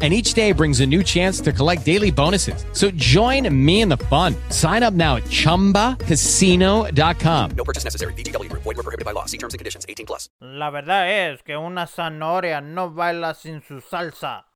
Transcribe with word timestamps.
and 0.00 0.14
each 0.14 0.32
day 0.32 0.52
brings 0.52 0.80
a 0.80 0.86
new 0.86 1.02
chance 1.02 1.42
to 1.42 1.52
collect 1.52 1.84
daily 1.84 2.10
bonuses. 2.10 2.64
So 2.72 2.90
join 2.92 3.46
me 3.52 3.82
in 3.82 3.90
the 3.90 3.98
fun. 4.08 4.34
Sign 4.48 4.82
up 4.82 4.94
now 4.94 5.16
at 5.16 5.24
ChumbaCasino.com. 5.24 7.50
No 7.50 7.64
purchase 7.64 7.84
necessary. 7.84 8.14
VGW 8.14 8.48
Group. 8.48 8.62
Void 8.62 8.78
were 8.78 8.82
prohibited 8.82 9.04
by 9.04 9.12
law. 9.12 9.26
See 9.26 9.36
terms 9.36 9.52
and 9.52 9.58
conditions. 9.58 9.84
18 9.86 10.06
plus. 10.06 10.30
La 10.40 10.70
verdad 10.70 11.10
es 11.10 11.42
que 11.42 11.58
una 11.58 11.86
zanahoria 11.86 12.62
no 12.62 12.90
baila 12.90 13.34
sin 13.34 13.60
su 13.60 13.82
salsa. 13.82 14.46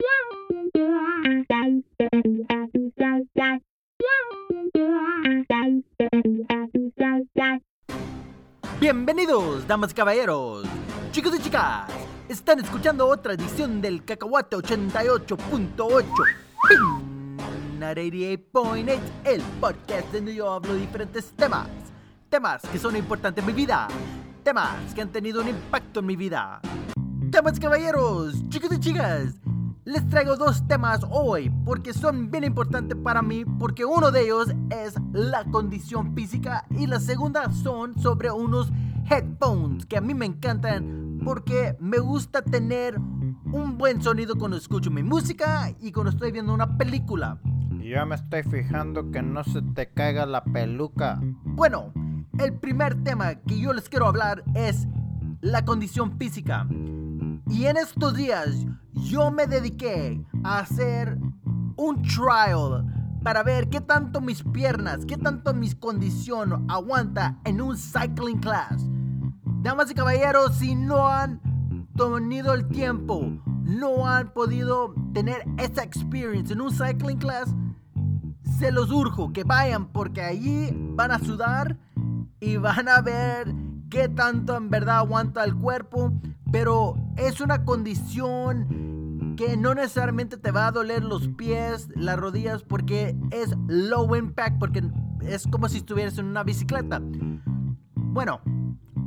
Bienvenidos, 8.81 9.67
damas 9.67 9.93
y 9.93 9.95
caballeros, 9.95 10.67
chicos 11.13 11.35
y 11.39 11.43
chicas. 11.43 11.89
Están 12.29 12.59
escuchando 12.59 13.07
otra 13.07 13.35
edición 13.35 13.83
del 13.83 14.03
Cacahuate 14.03 14.57
88.8 14.57 16.05
Pinat 17.75 17.99
88.8, 17.99 18.99
el 19.25 19.43
podcast 19.61 20.11
donde 20.11 20.35
yo 20.35 20.51
hablo 20.51 20.73
de 20.73 20.81
diferentes 20.81 21.33
temas. 21.33 21.69
Temas 22.31 22.63
que 22.73 22.79
son 22.79 22.97
importantes 22.97 23.43
en 23.43 23.47
mi 23.47 23.53
vida. 23.53 23.89
Temas 24.43 24.95
que 24.95 25.03
han 25.03 25.11
tenido 25.11 25.43
un 25.43 25.49
impacto 25.49 26.01
en 26.01 26.07
mi 26.07 26.17
vida. 26.17 26.63
Damas 26.97 27.59
y 27.59 27.61
caballeros, 27.61 28.49
chicos 28.49 28.73
y 28.73 28.81
chicas, 28.81 29.35
les 29.85 30.09
traigo 30.09 30.37
dos 30.37 30.67
temas 30.67 31.01
hoy 31.11 31.53
porque 31.67 31.93
son 31.93 32.31
bien 32.31 32.45
importantes 32.45 32.97
para 32.97 33.21
mí 33.21 33.45
porque 33.45 33.85
uno 33.85 34.11
de 34.11 34.23
ellos 34.23 34.49
es 34.71 34.95
la 35.13 35.45
condición 35.45 36.15
física 36.15 36.65
y 36.71 36.87
la 36.87 37.01
segunda 37.01 37.53
son 37.53 37.99
sobre 38.01 38.31
unos 38.31 38.73
headphones 39.11 39.85
que 39.85 39.99
a 39.99 40.01
mí 40.01 40.15
me 40.15 40.25
encantan 40.25 41.14
porque 41.25 41.77
me 41.81 41.99
gusta 41.99 42.43
tener 42.43 42.99
un 42.99 43.79
buen 43.79 44.03
sonido 44.03 44.37
cuando 44.37 44.57
escucho 44.57 44.91
mi 44.91 45.03
música 45.03 45.75
y 45.81 45.91
cuando 45.91 46.11
estoy 46.11 46.33
viendo 46.33 46.53
una 46.53 46.77
película. 46.77 47.41
Ya 47.83 48.05
me 48.05 48.15
estoy 48.15 48.43
fijando 48.43 49.11
que 49.11 49.23
no 49.23 49.43
se 49.45 49.63
te 49.63 49.91
caiga 49.91 50.27
la 50.27 50.45
peluca. 50.45 51.21
Bueno, 51.45 51.93
el 52.39 52.55
primer 52.55 53.03
tema 53.03 53.37
que 53.37 53.59
yo 53.59 53.73
les 53.73 53.89
quiero 53.89 54.07
hablar 54.07 54.45
es 54.55 54.87
la 55.41 55.65
condición 55.65 56.19
física. 56.19 56.67
Y 57.49 57.67
en 57.67 57.77
estos 57.77 58.15
días 58.15 58.67
yo 58.93 59.31
me 59.31 59.47
dediqué 59.47 60.25
a 60.43 60.61
hacer 60.61 61.19
un 61.77 62.03
trial 62.03 62.85
para 63.23 63.43
ver 63.43 63.69
qué 63.69 63.81
tanto 63.81 64.21
mis 64.21 64.43
piernas, 64.43 65.07
qué 65.07 65.17
tanto 65.17 65.55
mis 65.55 65.75
condición 65.75 66.67
aguanta 66.69 67.39
en 67.45 67.61
un 67.61 67.77
cycling 67.77 68.39
class. 68.39 68.87
Damas 69.65 69.91
y 69.91 69.95
caballeros, 69.95 70.57
si 70.57 70.75
no 70.75 71.09
han 71.09 71.41
tenido 71.97 72.53
el 72.53 72.69
tiempo, 72.69 73.33
no 73.63 74.07
han 74.07 74.29
podido 74.35 74.95
tener 75.15 75.43
esa 75.57 75.83
experience 75.83 76.53
en 76.53 76.61
un 76.61 76.71
cycling 76.71 77.17
class, 77.17 77.49
se 78.59 78.71
los 78.71 78.91
urjo 78.91 79.33
que 79.33 79.43
vayan 79.43 79.87
porque 79.87 80.21
allí 80.21 80.69
van 80.95 81.13
a 81.13 81.19
sudar 81.19 81.79
y 82.41 82.59
van 82.59 82.91
a 82.91 83.01
ver 83.01 83.55
qué 83.89 84.11
tanto 84.11 84.55
en 84.55 84.69
verdad 84.69 84.99
aguanta 84.99 85.43
el 85.45 85.55
cuerpo, 85.55 86.13
pero 86.53 86.99
es 87.17 87.41
una 87.41 87.65
condición 87.65 89.35
que 89.39 89.57
no 89.57 89.75
necesariamente 89.75 90.37
te 90.37 90.51
va 90.51 90.67
a 90.67 90.73
doler 90.73 91.03
los 91.03 91.29
pies, 91.29 91.89
las 91.97 92.19
rodillas, 92.19 92.63
porque 92.63 93.17
es 93.31 93.57
low 93.67 94.15
impact, 94.15 94.59
porque 94.59 94.85
es 95.23 95.47
como 95.47 95.71
si 95.71 95.79
estuvieras 95.79 96.19
en 96.19 96.27
una 96.27 96.45
bicicleta. 96.45 97.01
Bueno, 97.95 98.43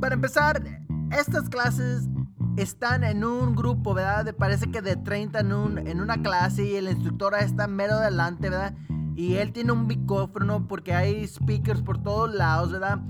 para 0.00 0.14
empezar, 0.14 0.62
estas 1.10 1.48
clases 1.48 2.08
están 2.56 3.04
en 3.04 3.24
un 3.24 3.54
grupo, 3.54 3.94
¿verdad? 3.94 4.24
De, 4.24 4.32
parece 4.32 4.70
que 4.70 4.82
de 4.82 4.96
30 4.96 5.40
en, 5.40 5.52
un, 5.52 5.78
en 5.78 6.00
una 6.00 6.20
clase 6.22 6.64
y 6.64 6.74
el 6.76 6.88
instructor 6.88 7.34
está 7.38 7.66
mero 7.66 7.94
adelante, 7.94 8.50
¿verdad? 8.50 8.74
Y 9.16 9.34
él 9.34 9.52
tiene 9.52 9.72
un 9.72 9.86
micrófono 9.86 10.66
porque 10.66 10.94
hay 10.94 11.26
speakers 11.26 11.82
por 11.82 12.02
todos 12.02 12.34
lados, 12.34 12.72
¿verdad? 12.72 13.00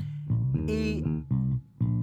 Y 0.66 1.04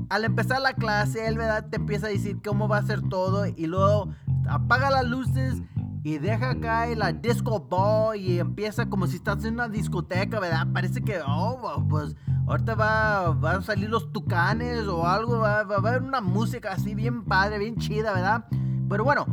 al 0.09 0.24
empezar 0.24 0.62
la 0.62 0.74
clase, 0.74 1.28
él, 1.28 1.38
¿verdad? 1.38 1.68
Te 1.69 1.78
empieza 1.78 2.07
a 2.07 2.09
decir 2.09 2.40
cómo 2.44 2.68
va 2.68 2.78
a 2.78 2.84
ser 2.84 3.01
todo 3.01 3.45
y 3.47 3.66
luego 3.68 4.09
apaga 4.47 4.91
las 4.91 5.06
luces 5.06 5.62
y 6.06 6.20
deja 6.20 6.54
caer 6.60 7.00
la 7.00 7.12
disco 7.12 7.60
ball 7.60 8.16
y 8.16 8.38
empieza 8.38 8.88
como 8.88 9.08
si 9.08 9.16
estás 9.16 9.44
en 9.44 9.56
una 9.56 9.68
discoteca, 9.68 10.40
¿verdad? 10.40 10.68
Parece 10.72 11.02
que, 11.02 11.20
oh, 11.26 11.84
pues 11.90 12.16
ahorita 12.46 12.76
va, 12.76 13.30
a 13.32 13.62
salir 13.64 13.90
los 13.90 14.14
tucanes 14.14 14.86
o 14.86 15.08
algo, 15.08 15.40
va, 15.40 15.64
va 15.64 15.76
a 15.78 15.80
haber 15.80 16.04
una 16.04 16.22
música 16.22 16.74
así 16.74 16.94
bien 16.94 17.26
padre, 17.26 17.58
bien 17.58 17.78
chida, 17.78 18.14
¿verdad? 18.14 18.46
Pero 18.88 19.04
bueno, 19.04 19.26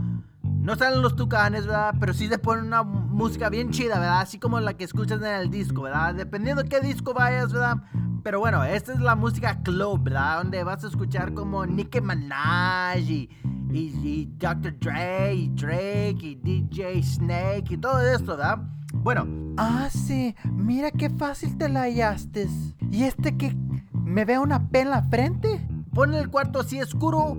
no 0.42 0.74
salen 0.74 1.02
los 1.02 1.14
tucanes, 1.14 1.66
¿verdad? 1.66 1.94
Pero 2.00 2.14
sí 2.14 2.26
se 2.28 2.38
pone 2.38 2.62
una 2.62 2.82
música 2.82 3.50
bien 3.50 3.68
chida, 3.68 3.98
¿verdad? 3.98 4.22
Así 4.22 4.38
como 4.38 4.58
la 4.58 4.72
que 4.72 4.84
escuchas 4.84 5.20
en 5.20 5.26
el 5.26 5.50
disco, 5.50 5.82
¿verdad? 5.82 6.14
Dependiendo 6.14 6.62
de 6.62 6.70
qué 6.70 6.80
disco 6.80 7.12
vayas, 7.12 7.52
¿verdad? 7.52 7.82
Pero 8.22 8.40
bueno, 8.40 8.64
esta 8.64 8.94
es 8.94 9.00
la 9.00 9.14
música 9.14 9.62
club, 9.62 10.04
¿verdad? 10.04 10.38
Donde 10.38 10.64
vas 10.64 10.82
a 10.84 10.88
escuchar 10.88 11.34
como 11.34 11.66
Nicki 11.66 12.00
Minaj 12.00 12.98
y, 12.98 13.28
y, 13.72 14.28
Dr. 14.38 14.78
Dre 14.78 15.34
y 15.34 15.48
Drake 15.48 16.18
y 16.20 16.34
DJ 16.34 17.02
Snake 17.02 17.74
y 17.74 17.76
todo 17.76 18.00
esto, 18.00 18.36
¿verdad? 18.36 18.58
Bueno. 18.92 19.26
Ah, 19.56 19.88
sí. 19.90 20.34
Mira 20.50 20.90
qué 20.90 21.10
fácil 21.10 21.56
te 21.56 21.68
la 21.68 21.82
hallaste. 21.82 22.48
¿Y 22.90 23.04
este 23.04 23.36
que 23.36 23.54
me 23.92 24.24
ve 24.24 24.38
una 24.38 24.68
P 24.68 24.80
en 24.80 24.90
la 24.90 25.02
frente? 25.02 25.66
Pon 25.94 26.14
el 26.14 26.28
cuarto 26.30 26.60
así 26.60 26.80
oscuro 26.80 27.36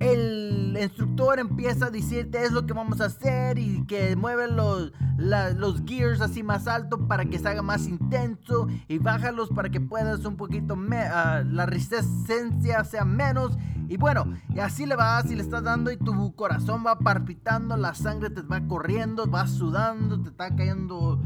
el 0.00 0.78
instructor 0.80 1.40
empieza 1.40 1.86
a 1.86 1.90
decirte 1.90 2.44
es 2.44 2.52
lo 2.52 2.66
que 2.66 2.72
vamos 2.72 3.00
a 3.00 3.06
hacer 3.06 3.58
y 3.58 3.84
que 3.86 4.14
mueve 4.14 4.48
los, 4.48 4.92
los 5.18 5.82
gears 5.84 6.20
así 6.20 6.42
más 6.42 6.68
alto 6.68 7.08
para 7.08 7.24
que 7.24 7.38
se 7.38 7.48
haga 7.48 7.62
más 7.62 7.86
intenso 7.86 8.68
y 8.86 8.98
bájalos 8.98 9.48
para 9.48 9.70
que 9.70 9.80
puedas 9.80 10.24
un 10.24 10.36
poquito, 10.36 10.74
uh, 10.74 11.44
la 11.44 11.66
resistencia 11.66 12.84
sea 12.84 13.04
menos. 13.04 13.58
Y 13.88 13.96
bueno, 13.96 14.34
y 14.54 14.60
así 14.60 14.84
le 14.84 14.96
vas 14.96 15.30
y 15.30 15.34
le 15.34 15.42
estás 15.42 15.64
dando 15.64 15.90
y 15.90 15.96
tu 15.96 16.34
corazón 16.34 16.84
va 16.86 16.98
palpitando, 16.98 17.76
la 17.76 17.94
sangre 17.94 18.30
te 18.30 18.42
va 18.42 18.60
corriendo, 18.68 19.26
vas 19.26 19.50
sudando, 19.50 20.20
te 20.20 20.28
está 20.28 20.54
cayendo 20.54 21.18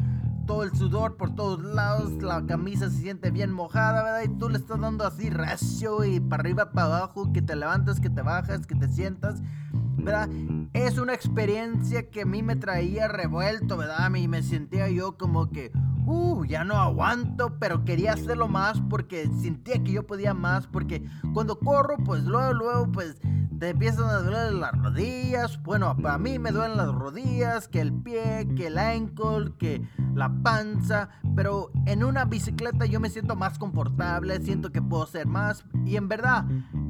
todo 0.46 0.62
el 0.62 0.74
sudor 0.74 1.16
por 1.16 1.34
todos 1.34 1.62
lados, 1.62 2.10
la 2.22 2.44
camisa 2.46 2.90
se 2.90 2.98
siente 2.98 3.30
bien 3.30 3.52
mojada, 3.52 4.02
¿verdad? 4.02 4.22
Y 4.24 4.38
tú 4.38 4.48
le 4.48 4.58
estás 4.58 4.80
dando 4.80 5.06
así 5.06 5.30
recio 5.30 6.04
y 6.04 6.20
para 6.20 6.42
arriba, 6.42 6.72
para 6.72 6.86
abajo, 6.86 7.32
que 7.32 7.42
te 7.42 7.56
levantas, 7.56 8.00
que 8.00 8.10
te 8.10 8.22
bajas, 8.22 8.66
que 8.66 8.74
te 8.74 8.88
sientas, 8.88 9.42
¿verdad? 9.96 10.28
Es 10.72 10.98
una 10.98 11.14
experiencia 11.14 12.10
que 12.10 12.22
a 12.22 12.26
mí 12.26 12.42
me 12.42 12.56
traía 12.56 13.08
revuelto, 13.08 13.76
¿verdad? 13.76 14.14
Y 14.14 14.28
me 14.28 14.42
sentía 14.42 14.88
yo 14.88 15.16
como 15.16 15.50
que, 15.50 15.72
uh, 16.06 16.44
ya 16.44 16.64
no 16.64 16.76
aguanto, 16.76 17.58
pero 17.58 17.84
quería 17.84 18.12
hacerlo 18.14 18.48
más 18.48 18.80
porque 18.90 19.28
sentía 19.40 19.82
que 19.82 19.92
yo 19.92 20.06
podía 20.06 20.34
más, 20.34 20.66
porque 20.66 21.04
cuando 21.34 21.58
corro, 21.58 21.96
pues 22.04 22.24
luego, 22.24 22.52
luego, 22.52 22.92
pues 22.92 23.20
te 23.62 23.68
empiezan 23.68 24.06
a 24.06 24.14
doler 24.14 24.54
las 24.54 24.72
rodillas. 24.72 25.62
Bueno, 25.62 25.96
para 25.96 26.18
mí 26.18 26.36
me 26.36 26.50
duelen 26.50 26.76
las 26.76 26.92
rodillas, 26.92 27.68
que 27.68 27.80
el 27.80 27.92
pie, 27.92 28.48
que 28.56 28.66
el 28.66 28.76
ankle, 28.76 29.52
que 29.56 29.82
la 30.14 30.32
panza. 30.42 31.08
Pero 31.34 31.70
en 31.86 32.04
una 32.04 32.24
bicicleta 32.24 32.86
yo 32.86 33.00
me 33.00 33.10
siento 33.10 33.36
más 33.36 33.58
confortable, 33.58 34.40
siento 34.40 34.70
que 34.70 34.82
puedo 34.82 35.04
hacer 35.04 35.26
más. 35.26 35.64
Y 35.84 35.96
en 35.96 36.08
verdad, 36.08 36.44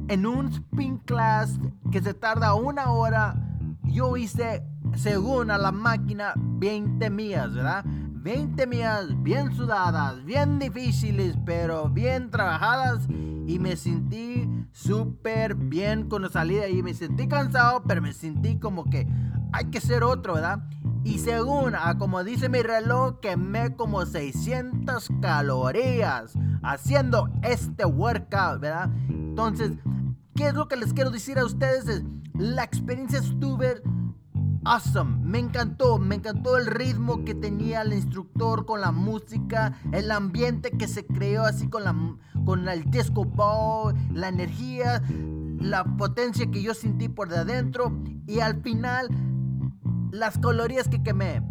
en 0.07 0.25
un 0.25 0.47
spin 0.47 0.97
class 0.99 1.59
que 1.91 2.01
se 2.01 2.13
tarda 2.13 2.53
una 2.53 2.91
hora, 2.91 3.35
yo 3.83 4.17
hice, 4.17 4.65
según 4.95 5.51
a 5.51 5.57
la 5.57 5.71
máquina, 5.71 6.33
20 6.35 7.09
millas, 7.09 7.53
¿verdad? 7.53 7.85
20 7.85 8.67
millas 8.67 9.21
bien 9.21 9.53
sudadas, 9.53 10.23
bien 10.23 10.57
difíciles, 10.57 11.37
pero 11.45 11.89
bien 11.89 12.29
trabajadas. 12.29 13.07
Y 13.45 13.59
me 13.59 13.75
sentí 13.75 14.49
súper 14.71 15.55
bien 15.55 16.07
con 16.07 16.21
la 16.21 16.29
salida. 16.29 16.69
Y 16.69 16.81
me 16.81 16.93
sentí 16.93 17.27
cansado, 17.27 17.83
pero 17.85 18.01
me 18.01 18.13
sentí 18.13 18.57
como 18.57 18.85
que 18.85 19.05
hay 19.51 19.65
que 19.65 19.81
ser 19.81 20.03
otro, 20.03 20.35
¿verdad? 20.35 20.63
Y 21.03 21.19
según, 21.19 21.75
a 21.75 21.97
como 21.97 22.23
dice 22.23 22.47
mi 22.47 22.61
reloj, 22.61 23.19
quemé 23.19 23.75
como 23.75 24.05
600 24.05 25.09
calorías 25.21 26.33
haciendo 26.61 27.29
este 27.41 27.85
workout, 27.85 28.61
¿verdad? 28.61 28.89
Entonces, 29.09 29.71
¿qué 30.35 30.47
es 30.47 30.53
lo 30.53 30.67
que 30.67 30.77
les 30.77 30.93
quiero 30.93 31.11
decir 31.11 31.37
a 31.39 31.45
ustedes? 31.45 31.87
Es, 31.87 32.03
la 32.33 32.63
experiencia 32.63 33.19
estuvo 33.19 33.63
awesome. 34.65 35.17
Me 35.23 35.39
encantó, 35.39 35.97
me 35.97 36.15
encantó 36.15 36.57
el 36.57 36.67
ritmo 36.67 37.25
que 37.25 37.35
tenía 37.35 37.81
el 37.81 37.93
instructor 37.93 38.65
con 38.65 38.81
la 38.81 38.91
música, 38.91 39.77
el 39.91 40.11
ambiente 40.11 40.71
que 40.71 40.87
se 40.87 41.05
creó 41.05 41.43
así 41.43 41.67
con 41.67 41.83
la 41.83 41.95
con 42.45 42.67
el 42.67 42.89
disco 42.89 43.23
ball, 43.25 43.95
la 44.11 44.27
energía, 44.29 45.01
la 45.59 45.83
potencia 45.83 46.49
que 46.49 46.61
yo 46.61 46.73
sentí 46.73 47.07
por 47.07 47.29
de 47.29 47.37
adentro 47.37 47.97
y 48.27 48.39
al 48.39 48.61
final 48.61 49.07
las 50.13 50.37
calorías 50.37 50.87
que 50.87 51.01
quemé. 51.03 51.41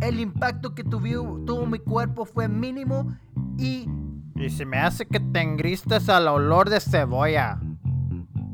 El 0.00 0.20
impacto 0.20 0.74
que 0.74 0.84
tuvo, 0.84 1.38
tuvo 1.44 1.66
mi 1.66 1.78
cuerpo 1.78 2.24
fue 2.24 2.48
mínimo 2.48 3.14
y 3.58 3.88
Y 4.36 4.50
se 4.50 4.64
me 4.64 4.78
hace 4.78 5.06
que 5.06 5.20
te 5.20 5.40
engristes 5.40 6.08
al 6.08 6.28
olor 6.28 6.70
de 6.70 6.80
cebolla. 6.80 7.60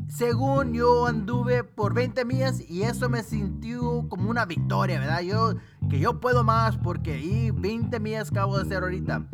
según 0.09 0.73
yo 0.75 1.07
anduve 1.07 1.63
por 1.65 1.95
20 1.95 2.25
millas 2.25 2.61
y 2.69 2.83
eso 2.83 3.09
me 3.09 3.23
sintió 3.23 4.07
como 4.09 4.29
una 4.31 4.45
victoria, 4.45 4.99
¿verdad? 4.99 5.21
Yo, 5.21 5.55
que 5.89 5.99
yo 6.01 6.21
puedo 6.21 6.43
más 6.45 6.77
porque 6.79 7.19
y 7.21 7.51
20 7.53 8.01
millas 8.01 8.31
acabo 8.31 8.57
de 8.57 8.63
hacer 8.65 8.83
ahorita. 8.83 9.27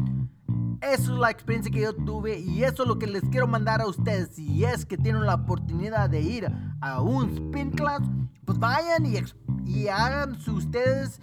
Eso 0.82 1.14
es 1.14 1.18
la 1.18 1.30
experiencia 1.30 1.72
que 1.72 1.80
yo 1.80 1.94
tuve 1.94 2.38
y 2.38 2.62
eso 2.62 2.82
es 2.82 2.88
lo 2.88 2.98
que 2.98 3.06
les 3.06 3.22
quiero 3.30 3.46
mandar 3.46 3.80
a 3.80 3.86
ustedes. 3.86 4.28
Si 4.34 4.64
es 4.64 4.84
que 4.84 4.98
tienen 4.98 5.24
la 5.24 5.34
oportunidad 5.36 6.10
de 6.10 6.20
ir 6.20 6.52
a 6.80 7.00
un 7.00 7.30
spin 7.30 7.70
class, 7.70 8.02
pues 8.44 8.58
vayan 8.58 9.06
y, 9.06 9.16
ex- 9.16 9.34
y 9.66 9.88
hagan 9.88 10.36
ustedes 10.48 11.18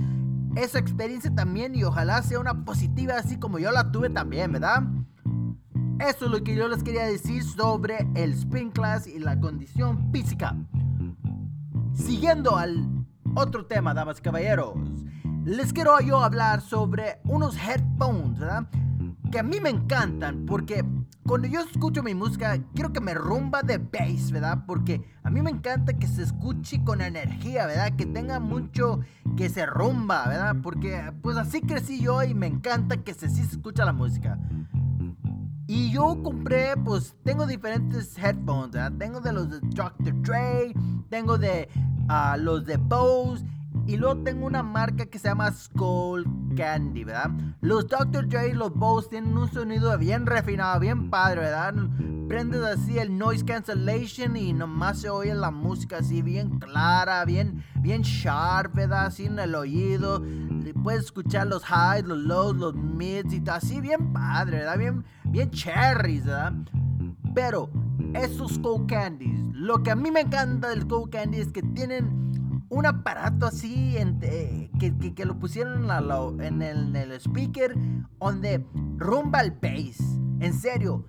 esa 0.55 0.77
experiencia 0.77 1.33
también 1.33 1.73
y 1.75 1.83
ojalá 1.83 2.21
sea 2.21 2.39
una 2.39 2.65
positiva 2.65 3.15
así 3.17 3.37
como 3.37 3.57
yo 3.57 3.71
la 3.71 3.91
tuve 3.91 4.09
también, 4.09 4.51
¿verdad? 4.51 4.83
Eso 5.99 6.25
es 6.25 6.31
lo 6.31 6.43
que 6.43 6.55
yo 6.55 6.67
les 6.67 6.83
quería 6.83 7.05
decir 7.05 7.43
sobre 7.43 8.07
el 8.15 8.33
spin 8.33 8.71
class 8.71 9.07
y 9.07 9.19
la 9.19 9.39
condición 9.39 10.11
física. 10.11 10.55
Siguiendo 11.93 12.57
al 12.57 13.05
otro 13.35 13.65
tema, 13.65 13.93
damas 13.93 14.19
y 14.19 14.21
caballeros, 14.21 14.75
les 15.45 15.71
quiero 15.71 15.99
yo 16.01 16.23
hablar 16.23 16.61
sobre 16.61 17.19
unos 17.23 17.57
headphones, 17.57 18.39
¿verdad? 18.39 18.67
Que 19.31 19.39
a 19.39 19.43
mí 19.43 19.59
me 19.59 19.69
encantan 19.69 20.45
porque 20.45 20.83
cuando 21.25 21.47
yo 21.47 21.61
escucho 21.61 22.03
mi 22.03 22.13
música, 22.13 22.57
quiero 22.73 22.91
que 22.91 22.99
me 22.99 23.13
rumba 23.13 23.61
de 23.61 23.77
bass, 23.77 24.31
¿verdad? 24.31 24.65
Porque 24.67 25.03
a 25.23 25.29
mí 25.29 25.41
me 25.41 25.51
encanta 25.51 25.93
que 25.93 26.07
se 26.07 26.23
escuche 26.23 26.83
con 26.83 27.01
energía, 27.01 27.65
¿verdad? 27.65 27.95
Que 27.95 28.05
tenga 28.05 28.39
mucho 28.39 28.99
que 29.37 29.49
se 29.49 29.65
rumba, 29.65 30.27
¿verdad? 30.27 30.57
Porque 30.61 31.13
pues 31.21 31.37
así 31.37 31.61
crecí 31.61 32.01
yo 32.01 32.21
y 32.23 32.33
me 32.33 32.47
encanta 32.47 32.97
que 32.97 33.13
se, 33.13 33.29
sí 33.29 33.43
se 33.43 33.55
escucha 33.55 33.85
la 33.85 33.93
música. 33.93 34.37
Y 35.65 35.91
yo 35.91 36.21
compré, 36.21 36.75
pues 36.75 37.15
tengo 37.23 37.47
diferentes 37.47 38.17
headphones, 38.17 38.71
¿verdad? 38.71 38.91
Tengo 38.97 39.21
de 39.21 39.31
los 39.31 39.49
de 39.49 39.59
Dr. 39.61 40.21
Dre, 40.21 40.73
tengo 41.09 41.37
de 41.37 41.69
ah, 42.09 42.35
los 42.37 42.65
de 42.65 42.75
Bose 42.75 43.45
y 43.85 43.97
luego 43.97 44.23
tengo 44.23 44.45
una 44.45 44.63
marca 44.63 45.05
que 45.05 45.19
se 45.19 45.27
llama 45.27 45.51
Skull 45.51 46.25
Candy, 46.55 47.03
¿verdad? 47.03 47.31
Los 47.61 47.87
Dr. 47.87 48.27
Dre 48.27 48.53
los 48.53 48.73
Bose 48.73 49.09
tienen 49.09 49.37
un 49.37 49.51
sonido 49.51 49.97
bien 49.97 50.25
refinado, 50.25 50.79
bien 50.79 51.09
padre, 51.09 51.41
¿verdad? 51.41 51.73
Prendes 52.27 52.61
así 52.63 52.97
el 52.97 53.17
noise 53.17 53.43
cancellation 53.43 54.37
y 54.37 54.53
nomás 54.53 55.01
se 55.01 55.09
oye 55.09 55.35
la 55.35 55.51
música 55.51 55.97
así 55.97 56.21
bien 56.21 56.59
clara, 56.59 57.25
bien, 57.25 57.63
bien 57.81 58.01
sharp, 58.01 58.73
¿verdad? 58.73 59.07
Así 59.07 59.25
en 59.25 59.37
el 59.37 59.53
oído. 59.53 60.23
Puedes 60.83 61.05
escuchar 61.05 61.47
los 61.47 61.63
highs, 61.63 62.05
los 62.05 62.17
lows, 62.17 62.55
los 62.55 62.75
mids 62.75 63.33
y 63.33 63.41
todo 63.41 63.55
así 63.55 63.81
bien 63.81 64.13
padre, 64.13 64.59
¿verdad? 64.59 64.77
Bien, 64.77 65.05
bien 65.25 65.51
cherries, 65.51 66.25
¿verdad? 66.25 66.53
Pero 67.35 67.69
esos 68.13 68.53
Skull 68.53 68.85
Candies, 68.87 69.39
lo 69.53 69.83
que 69.83 69.91
a 69.91 69.95
mí 69.95 70.09
me 70.09 70.21
encanta 70.21 70.69
del 70.69 70.83
Skull 70.83 71.09
Candy 71.09 71.39
es 71.39 71.51
que 71.51 71.61
tienen 71.61 72.32
un 72.73 72.85
aparato 72.85 73.45
así 73.45 73.97
en- 73.97 74.19
eh, 74.21 74.69
que, 74.79 74.95
que- 75.13 75.25
lo 75.25 75.37
pusieron 75.39 75.81
en, 75.81 75.87
la- 75.87 76.31
en 76.39 76.61
el, 76.61 76.87
en 76.87 76.95
el 76.95 77.11
speaker 77.13 77.75
donde 78.19 78.65
rumba 78.97 79.41
el 79.41 79.51
bass. 79.51 79.99
En 80.39 80.53
serio, 80.53 81.05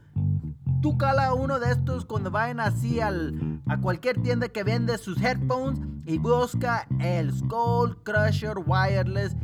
tú 0.82 0.96
cala 0.98 1.32
uno 1.34 1.58
de 1.58 1.72
estos 1.72 2.04
cuando 2.04 2.30
vayan 2.30 2.60
así 2.60 3.00
al, 3.00 3.60
a 3.66 3.80
cualquier 3.80 4.20
tienda 4.22 4.48
que 4.48 4.62
vende 4.62 4.98
sus 4.98 5.20
headphones 5.22 5.80
y 6.04 6.18
busca 6.18 6.86
el 7.00 7.32
Skull 7.32 8.02
Crusher 8.04 8.58
Wireless. 8.64 9.34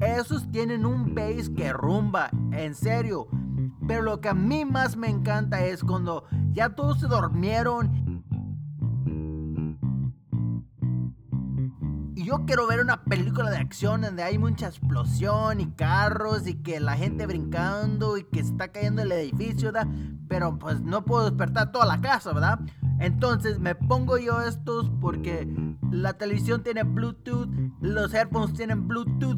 Esos 0.00 0.50
tienen 0.50 0.84
un 0.86 1.14
bass 1.14 1.50
que 1.50 1.72
rumba, 1.72 2.30
en 2.52 2.74
serio. 2.74 3.26
Pero 3.88 4.02
lo 4.02 4.20
que 4.20 4.28
a 4.28 4.34
mí 4.34 4.64
más 4.64 4.96
me 4.96 5.08
encanta 5.08 5.64
es 5.64 5.82
cuando 5.82 6.24
ya 6.52 6.70
todos 6.70 7.00
se 7.00 7.06
durmieron 7.06 8.09
yo 12.30 12.46
quiero 12.46 12.68
ver 12.68 12.78
una 12.78 13.02
película 13.02 13.50
de 13.50 13.56
acción 13.56 14.02
donde 14.02 14.22
hay 14.22 14.38
mucha 14.38 14.68
explosión 14.68 15.60
y 15.60 15.66
carros 15.72 16.46
y 16.46 16.54
que 16.54 16.78
la 16.78 16.96
gente 16.96 17.26
brincando 17.26 18.16
y 18.16 18.22
que 18.22 18.38
está 18.38 18.68
cayendo 18.68 19.02
el 19.02 19.10
edificio, 19.10 19.72
¿verdad? 19.72 19.88
Pero 20.28 20.56
pues 20.56 20.80
no 20.80 21.04
puedo 21.04 21.24
despertar 21.24 21.72
toda 21.72 21.86
la 21.86 22.00
casa, 22.00 22.32
¿verdad? 22.32 22.60
Entonces 23.00 23.58
me 23.58 23.74
pongo 23.74 24.16
yo 24.16 24.42
estos 24.42 24.92
porque 25.00 25.52
la 25.90 26.12
televisión 26.12 26.62
tiene 26.62 26.84
Bluetooth, 26.84 27.48
los 27.80 28.14
headphones 28.14 28.54
tienen 28.54 28.86
Bluetooth, 28.86 29.36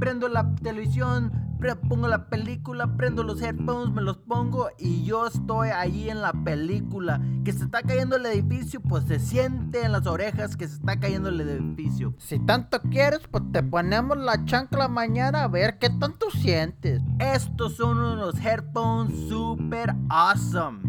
prendo 0.00 0.26
la 0.28 0.54
televisión, 0.54 1.51
pongo 1.88 2.08
la 2.08 2.28
película, 2.28 2.96
prendo 2.96 3.22
los 3.22 3.40
headphones, 3.40 3.94
me 3.94 4.02
los 4.02 4.18
pongo 4.18 4.68
y 4.78 5.04
yo 5.04 5.26
estoy 5.26 5.68
ahí 5.68 6.10
en 6.10 6.20
la 6.20 6.32
película. 6.32 7.20
Que 7.44 7.52
se 7.52 7.64
está 7.64 7.82
cayendo 7.82 8.16
el 8.16 8.26
edificio, 8.26 8.80
pues 8.80 9.04
se 9.04 9.18
siente 9.18 9.84
en 9.84 9.92
las 9.92 10.06
orejas 10.06 10.56
que 10.56 10.66
se 10.66 10.74
está 10.74 10.98
cayendo 10.98 11.28
el 11.28 11.40
edificio. 11.40 12.14
Si 12.18 12.38
tanto 12.38 12.80
quieres, 12.82 13.20
pues 13.30 13.44
te 13.52 13.62
ponemos 13.62 14.16
la 14.16 14.44
chancla 14.44 14.88
mañana 14.88 15.44
a 15.44 15.48
ver 15.48 15.78
qué 15.78 15.90
tanto 15.90 16.30
sientes. 16.30 17.02
Estos 17.18 17.76
son 17.76 17.98
unos 17.98 18.38
headphones 18.38 19.28
super 19.28 19.94
awesome. 20.08 20.80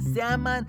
Se 0.00 0.14
llaman 0.14 0.66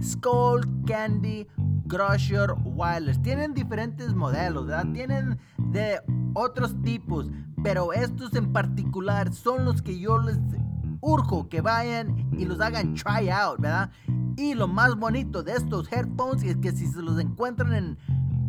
Skull 0.00 0.84
Candy 0.86 1.46
Crusher 1.88 2.54
Wireless. 2.64 3.20
Tienen 3.22 3.54
diferentes 3.54 4.14
modelos, 4.14 4.66
¿verdad? 4.66 4.92
Tienen 4.92 5.38
de 5.58 6.00
otros 6.34 6.80
tipos, 6.82 7.30
pero 7.62 7.92
estos 7.92 8.34
en 8.34 8.52
particular 8.52 9.32
son 9.32 9.64
los 9.64 9.82
que 9.82 9.98
yo 9.98 10.18
les 10.18 10.38
urjo 11.00 11.48
que 11.48 11.60
vayan 11.60 12.28
y 12.38 12.44
los 12.44 12.60
hagan 12.60 12.94
try 12.94 13.28
out, 13.30 13.60
¿verdad? 13.60 13.90
Y 14.36 14.54
lo 14.54 14.68
más 14.68 14.96
bonito 14.96 15.42
de 15.42 15.52
estos 15.52 15.90
headphones 15.92 16.42
es 16.42 16.56
que 16.56 16.72
si 16.72 16.86
se 16.86 17.02
los 17.02 17.18
encuentran 17.20 17.74
en 17.74 17.98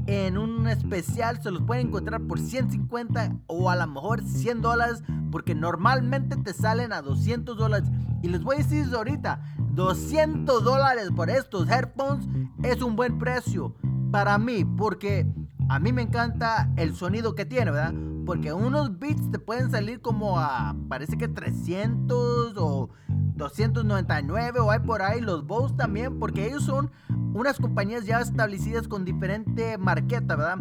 en 0.07 0.37
un 0.37 0.67
especial 0.67 1.41
se 1.43 1.51
los 1.51 1.61
pueden 1.63 1.87
encontrar 1.87 2.21
por 2.21 2.39
150 2.39 3.39
o 3.47 3.69
a 3.69 3.75
lo 3.75 3.87
mejor 3.87 4.23
100 4.23 4.61
dólares 4.61 5.03
porque 5.31 5.53
normalmente 5.53 6.37
te 6.37 6.53
salen 6.53 6.93
a 6.93 7.01
200 7.01 7.57
dólares 7.57 7.89
y 8.23 8.29
les 8.29 8.41
voy 8.41 8.55
a 8.55 8.59
decir 8.59 8.85
ahorita 8.93 9.41
200 9.71 10.63
dólares 10.63 11.11
por 11.13 11.29
estos 11.29 11.69
headphones 11.69 12.27
es 12.63 12.81
un 12.81 12.95
buen 12.95 13.19
precio 13.19 13.75
para 14.09 14.37
mí 14.37 14.63
porque 14.63 15.27
a 15.69 15.79
mí 15.79 15.91
me 15.91 16.01
encanta 16.01 16.71
el 16.77 16.95
sonido 16.95 17.35
que 17.35 17.45
tiene, 17.45 17.71
¿verdad? 17.71 17.93
Porque 18.25 18.53
unos 18.53 18.99
beats 18.99 19.31
te 19.31 19.39
pueden 19.39 19.71
salir 19.71 20.01
como 20.01 20.39
a 20.39 20.75
parece 20.89 21.17
que 21.17 21.27
300 21.27 22.53
o 22.57 22.89
299 23.35 24.59
o 24.59 24.71
hay 24.71 24.79
por 24.79 25.01
ahí 25.01 25.21
los 25.21 25.45
Bose 25.45 25.75
también 25.75 26.19
porque 26.19 26.47
ellos 26.47 26.63
son 26.63 26.91
unas 27.33 27.57
compañías 27.57 28.05
ya 28.05 28.19
establecidas 28.19 28.87
con 28.87 29.05
diferente 29.05 29.77
marqueta, 29.77 30.35
¿verdad? 30.35 30.57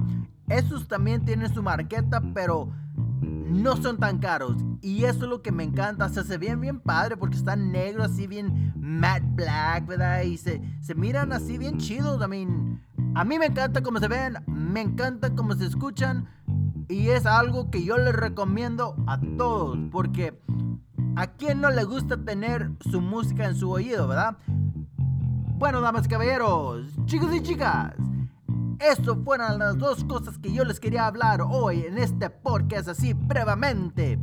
Estos 0.49 0.87
también 0.87 1.25
tienen 1.25 1.53
su 1.53 1.63
marqueta, 1.63 2.23
pero 2.35 2.71
no 3.21 3.77
son 3.77 3.99
tan 3.99 4.19
caros. 4.19 4.57
Y 4.83 5.05
eso 5.05 5.25
es 5.25 5.31
lo 5.31 5.43
que 5.43 5.53
me 5.53 5.65
encanta. 5.65 6.09
Se 6.09 6.39
ven 6.39 6.61
bien 6.61 6.81
padre 6.81 7.17
porque 7.17 7.37
están 7.37 7.73
negros, 7.73 8.13
así 8.13 8.27
bien 8.27 8.73
matte 8.77 9.27
black, 9.35 9.87
¿verdad? 9.87 10.23
Y 10.23 10.37
se, 10.37 10.61
se 10.81 10.95
miran 10.95 11.33
así 11.33 11.59
bien 11.59 11.79
chidos. 11.79 12.23
I 12.23 12.29
mean, 12.29 12.81
a 13.17 13.25
mí 13.25 13.39
me 13.39 13.47
encanta 13.47 13.83
cómo 13.83 13.99
se 13.99 14.09
ven, 14.09 14.37
me 14.47 14.83
encanta 14.83 15.35
cómo 15.35 15.55
se 15.55 15.65
escuchan. 15.65 16.29
Y 16.87 17.09
es 17.09 17.25
algo 17.25 17.71
que 17.71 17.83
yo 17.83 17.97
les 17.97 18.15
recomiendo 18.15 18.95
a 19.07 19.19
todos. 19.39 19.79
Porque 19.91 20.39
a 21.17 21.27
quien 21.29 21.63
no 21.63 21.71
le 21.71 21.85
gusta 21.85 22.19
tener 22.19 22.73
su 22.91 23.01
música 23.01 23.47
en 23.47 23.55
su 23.55 23.71
oído, 23.71 24.07
¿verdad? 24.07 24.37
Bueno, 25.59 25.81
damas 25.81 26.05
y 26.05 26.09
caballeros, 26.11 26.91
chicos 27.07 27.35
y 27.35 27.43
chicas. 27.43 27.95
Estas 28.81 29.17
fueron 29.25 29.61
las 29.61 29.79
dos 29.79 30.05
cosas 30.05 30.37
que 30.37 30.53
yo 30.53 30.63
les 30.67 30.79
quería 30.79 31.07
hablar 31.07 31.41
hoy 31.41 31.87
en 31.87 31.97
este 31.97 32.29
podcast 32.29 32.89
así 32.89 33.15
brevemente. 33.15 34.21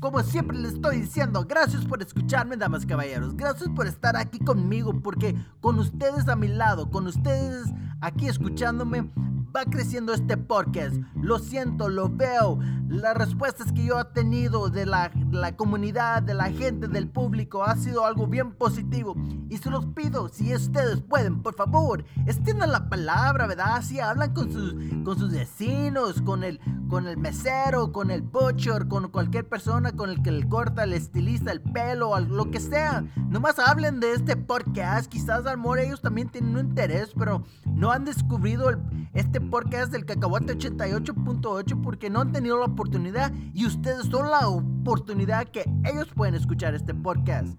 Como 0.00 0.20
siempre 0.24 0.58
les 0.58 0.74
estoy 0.74 1.02
diciendo, 1.02 1.46
gracias 1.48 1.84
por 1.84 2.02
escucharme, 2.02 2.56
damas 2.56 2.82
y 2.82 2.88
caballeros. 2.88 3.36
Gracias 3.36 3.70
por 3.70 3.86
estar 3.86 4.16
aquí 4.16 4.40
conmigo, 4.40 5.00
porque 5.00 5.36
con 5.60 5.78
ustedes 5.78 6.28
a 6.28 6.34
mi 6.34 6.48
lado, 6.48 6.90
con 6.90 7.06
ustedes 7.06 7.72
aquí 8.04 8.28
escuchándome, 8.28 9.10
va 9.54 9.64
creciendo 9.64 10.12
este 10.12 10.36
podcast. 10.36 10.96
Lo 11.14 11.38
siento, 11.38 11.88
lo 11.88 12.08
veo. 12.08 12.58
Las 12.88 13.16
respuestas 13.16 13.72
que 13.72 13.84
yo 13.86 13.98
he 13.98 14.04
tenido 14.04 14.68
de 14.68 14.84
la, 14.84 15.10
la 15.30 15.56
comunidad, 15.56 16.22
de 16.22 16.34
la 16.34 16.50
gente, 16.50 16.86
del 16.86 17.08
público, 17.08 17.64
ha 17.64 17.76
sido 17.76 18.04
algo 18.04 18.26
bien 18.26 18.52
positivo. 18.52 19.16
Y 19.48 19.56
se 19.56 19.70
los 19.70 19.86
pido, 19.86 20.28
si 20.28 20.54
ustedes 20.54 21.00
pueden, 21.00 21.42
por 21.42 21.54
favor, 21.54 22.04
extiendan 22.26 22.72
la 22.72 22.88
palabra, 22.88 23.46
¿verdad? 23.46 23.82
Si 23.82 24.00
hablan 24.00 24.34
con 24.34 24.52
sus, 24.52 24.74
con 25.02 25.18
sus 25.18 25.32
vecinos, 25.32 26.20
con 26.22 26.44
el, 26.44 26.60
con 26.88 27.06
el 27.06 27.16
mesero, 27.16 27.92
con 27.92 28.10
el 28.10 28.22
butcher, 28.22 28.86
con 28.88 29.08
cualquier 29.08 29.48
persona 29.48 29.92
con 29.92 30.10
el 30.10 30.22
que 30.22 30.30
le 30.30 30.48
corta, 30.48 30.84
el 30.84 30.92
estilista, 30.92 31.52
el 31.52 31.60
pelo, 31.60 32.18
lo 32.20 32.50
que 32.50 32.60
sea. 32.60 33.04
Nomás 33.28 33.58
hablen 33.58 34.00
de 34.00 34.12
este 34.12 34.36
podcast. 34.36 35.10
Quizás 35.10 35.46
al 35.46 35.58
mejor 35.58 35.78
ellos 35.78 36.00
también 36.00 36.28
tienen 36.28 36.56
un 36.56 36.66
interés, 36.66 37.12
pero 37.18 37.44
no 37.66 37.90
han 37.90 38.04
descubrido 38.04 38.70
el, 38.70 38.78
este 39.12 39.40
podcast 39.40 39.92
del 39.92 40.04
Cacahuate 40.04 40.56
88.8 40.56 41.82
porque 41.82 42.10
no 42.10 42.20
han 42.20 42.32
tenido 42.32 42.58
la 42.58 42.66
oportunidad 42.66 43.32
y 43.52 43.66
ustedes 43.66 44.06
son 44.06 44.30
la 44.30 44.48
oportunidad 44.48 45.48
que 45.48 45.64
ellos 45.84 46.08
pueden 46.14 46.34
escuchar 46.34 46.74
este 46.74 46.94
podcast. 46.94 47.56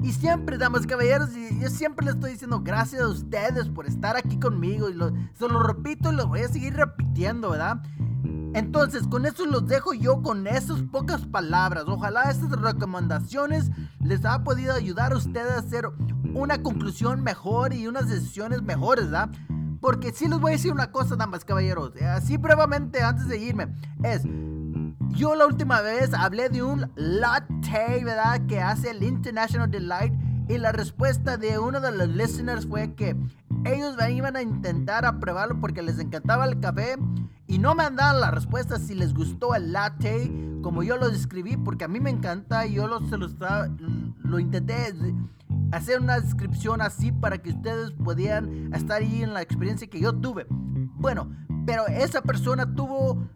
Y 0.00 0.12
siempre, 0.12 0.58
damas 0.58 0.84
y 0.84 0.86
caballeros, 0.86 1.36
y 1.36 1.60
yo 1.60 1.68
siempre 1.68 2.06
les 2.06 2.14
estoy 2.14 2.32
diciendo 2.32 2.60
gracias 2.60 3.02
a 3.02 3.08
ustedes 3.08 3.68
por 3.68 3.86
estar 3.86 4.16
aquí 4.16 4.38
conmigo. 4.38 4.88
Y 4.88 4.94
lo, 4.94 5.12
se 5.34 5.48
lo 5.48 5.60
repito 5.62 6.12
y 6.12 6.14
lo 6.14 6.28
voy 6.28 6.40
a 6.40 6.48
seguir 6.48 6.74
repitiendo, 6.74 7.50
¿verdad? 7.50 7.82
Entonces, 8.54 9.06
con 9.06 9.26
eso 9.26 9.44
los 9.46 9.66
dejo 9.66 9.92
yo 9.94 10.22
con 10.22 10.46
esas 10.46 10.80
pocas 10.82 11.26
palabras. 11.26 11.84
Ojalá 11.86 12.30
estas 12.30 12.50
recomendaciones 12.50 13.70
les 14.02 14.24
haya 14.24 14.42
podido 14.42 14.74
ayudar 14.74 15.12
a 15.12 15.16
ustedes 15.16 15.52
a 15.52 15.58
hacer 15.58 15.86
una 16.34 16.62
conclusión 16.62 17.22
mejor 17.22 17.72
y 17.72 17.86
unas 17.86 18.08
decisiones 18.08 18.62
mejores, 18.62 19.06
¿verdad? 19.06 19.30
Porque 19.80 20.12
sí 20.12 20.28
les 20.28 20.40
voy 20.40 20.52
a 20.52 20.56
decir 20.56 20.72
una 20.72 20.90
cosa, 20.90 21.16
damas 21.16 21.44
caballeros. 21.44 21.92
Así 22.02 22.36
brevemente, 22.36 23.02
antes 23.02 23.28
de 23.28 23.38
irme. 23.38 23.68
Es, 24.02 24.22
yo 25.10 25.34
la 25.34 25.46
última 25.46 25.80
vez 25.80 26.12
hablé 26.14 26.48
de 26.48 26.62
un 26.62 26.90
latte, 26.96 28.04
¿verdad? 28.04 28.46
Que 28.46 28.60
hace 28.60 28.90
el 28.90 29.02
International 29.02 29.70
Delight. 29.70 30.14
Y 30.48 30.56
la 30.56 30.72
respuesta 30.72 31.36
de 31.36 31.58
uno 31.58 31.80
de 31.80 31.92
los 31.92 32.08
listeners 32.08 32.66
fue 32.66 32.94
que 32.94 33.14
ellos 33.64 33.96
iban 34.10 34.34
a 34.34 34.42
intentar 34.42 35.04
a 35.04 35.20
probarlo 35.20 35.60
porque 35.60 35.82
les 35.82 35.98
encantaba 35.98 36.46
el 36.46 36.58
café. 36.58 36.96
Y 37.48 37.58
no 37.58 37.74
me 37.74 37.82
han 37.82 37.96
dado 37.96 38.20
la 38.20 38.30
respuesta 38.30 38.78
si 38.78 38.94
les 38.94 39.12
gustó 39.14 39.54
el 39.54 39.72
latte 39.72 40.30
como 40.62 40.82
yo 40.82 40.96
lo 40.98 41.08
describí 41.10 41.56
porque 41.56 41.84
a 41.84 41.88
mí 41.88 41.98
me 41.98 42.10
encanta 42.10 42.66
y 42.66 42.74
yo 42.74 42.86
lo, 42.86 43.00
se 43.08 43.16
lo, 43.16 43.26
estaba- 43.26 43.68
lo 44.22 44.38
intenté 44.38 44.92
hacer 45.72 46.00
una 46.00 46.20
descripción 46.20 46.82
así 46.82 47.10
para 47.10 47.38
que 47.38 47.50
ustedes 47.50 47.92
pudieran 47.92 48.72
estar 48.74 49.00
ahí 49.00 49.22
en 49.22 49.32
la 49.32 49.40
experiencia 49.42 49.88
que 49.88 49.98
yo 50.00 50.12
tuve. 50.14 50.46
Bueno, 50.50 51.30
pero 51.64 51.86
esa 51.86 52.20
persona 52.22 52.74
tuvo 52.74 53.26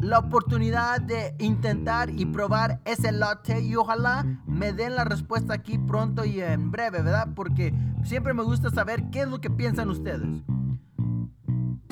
la 0.00 0.18
oportunidad 0.18 1.00
de 1.00 1.34
intentar 1.38 2.10
y 2.10 2.24
probar 2.26 2.80
ese 2.84 3.12
latte 3.12 3.60
y 3.60 3.76
ojalá 3.76 4.24
me 4.46 4.72
den 4.72 4.94
la 4.94 5.04
respuesta 5.04 5.54
aquí 5.54 5.78
pronto 5.78 6.24
y 6.24 6.40
en 6.40 6.70
breve, 6.70 7.02
¿verdad? 7.02 7.28
Porque 7.34 7.74
siempre 8.04 8.32
me 8.34 8.42
gusta 8.42 8.70
saber 8.70 9.10
qué 9.10 9.22
es 9.22 9.28
lo 9.28 9.40
que 9.40 9.50
piensan 9.50 9.88
ustedes. 9.90 10.28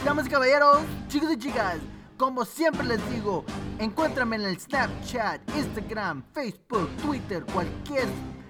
Damas 0.04 0.26
y 0.26 0.28
caballeros, 0.28 0.80
chicos 1.08 1.32
y 1.32 1.38
chicas, 1.38 1.78
como 2.18 2.44
siempre 2.44 2.84
les 2.86 3.10
digo, 3.10 3.42
encuéntrame 3.78 4.36
en 4.36 4.42
el 4.42 4.60
Snapchat, 4.60 5.40
Instagram, 5.56 6.22
Facebook, 6.34 6.94
Twitter, 6.98 7.42
cualquier 7.54 8.06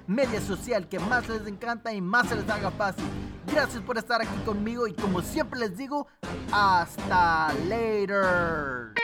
media 0.08 0.40
social 0.40 0.88
que 0.88 0.98
más 0.98 1.28
les 1.28 1.46
encanta 1.46 1.92
y 1.92 2.00
más 2.00 2.28
se 2.28 2.34
les 2.34 2.50
haga 2.50 2.72
fácil. 2.72 3.04
Gracias 3.46 3.80
por 3.84 3.96
estar 3.98 4.20
aquí 4.20 4.36
conmigo 4.44 4.88
y 4.88 4.94
como 4.94 5.22
siempre 5.22 5.60
les 5.60 5.76
digo, 5.76 6.08
hasta 6.50 7.52
later. 7.68 9.03